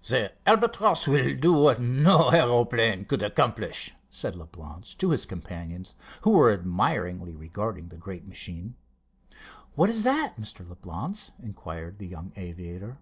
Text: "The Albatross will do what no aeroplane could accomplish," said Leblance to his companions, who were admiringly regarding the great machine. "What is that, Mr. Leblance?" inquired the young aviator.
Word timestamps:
"The 0.00 0.32
Albatross 0.46 1.08
will 1.08 1.34
do 1.36 1.54
what 1.54 1.80
no 1.80 2.28
aeroplane 2.28 3.04
could 3.04 3.20
accomplish," 3.20 3.96
said 4.08 4.36
Leblance 4.36 4.94
to 4.98 5.10
his 5.10 5.26
companions, 5.26 5.96
who 6.22 6.30
were 6.34 6.52
admiringly 6.52 7.34
regarding 7.34 7.88
the 7.88 7.96
great 7.96 8.24
machine. 8.24 8.76
"What 9.74 9.90
is 9.90 10.04
that, 10.04 10.36
Mr. 10.36 10.64
Leblance?" 10.64 11.32
inquired 11.42 11.98
the 11.98 12.06
young 12.06 12.32
aviator. 12.36 12.98